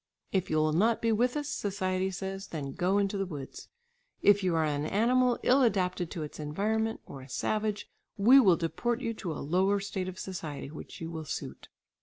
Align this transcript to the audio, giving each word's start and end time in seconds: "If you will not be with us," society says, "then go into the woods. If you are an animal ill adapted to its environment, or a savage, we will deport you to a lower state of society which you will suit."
"If 0.31 0.49
you 0.49 0.57
will 0.57 0.73
not 0.73 0.99
be 0.99 1.11
with 1.11 1.37
us," 1.37 1.47
society 1.47 2.09
says, 2.09 2.47
"then 2.47 2.71
go 2.71 2.97
into 2.97 3.19
the 3.19 3.25
woods. 3.27 3.67
If 4.23 4.41
you 4.41 4.55
are 4.55 4.65
an 4.65 4.87
animal 4.87 5.37
ill 5.43 5.61
adapted 5.61 6.09
to 6.09 6.23
its 6.23 6.39
environment, 6.39 7.01
or 7.05 7.21
a 7.21 7.29
savage, 7.29 7.87
we 8.17 8.39
will 8.39 8.57
deport 8.57 8.99
you 9.01 9.13
to 9.13 9.31
a 9.31 9.45
lower 9.45 9.79
state 9.79 10.07
of 10.07 10.17
society 10.17 10.71
which 10.71 11.01
you 11.01 11.11
will 11.11 11.25
suit." 11.25 11.67